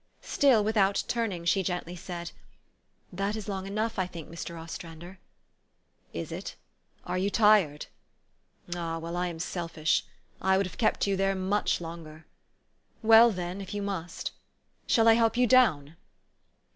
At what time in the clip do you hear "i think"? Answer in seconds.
3.99-4.31